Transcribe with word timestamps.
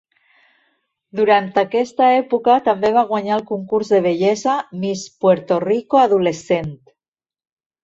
Durant 1.19 1.49
aquesta 1.63 2.07
època 2.21 2.55
també 2.69 2.91
va 2.95 3.05
guanyar 3.11 3.37
el 3.37 3.45
concurs 3.51 3.93
de 3.97 4.01
bellesa 4.07 4.57
"Miss 4.87 5.07
Puerto 5.27 5.63
Rico 5.69 6.03
adolescent". 6.09 6.75